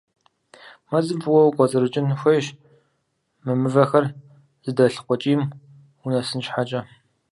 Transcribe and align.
Мэзым 0.89 1.19
фӀыуэ 1.23 1.43
укӀуэцӀрыкӀын 1.49 2.05
хуейщ 2.19 2.47
мы 3.43 3.53
мывэхэр 3.61 4.05
зыдэлъ 4.63 4.99
къуэкӀийм 5.05 5.41
унэсын 6.03 6.41
щхьэкӀэ. 6.45 6.81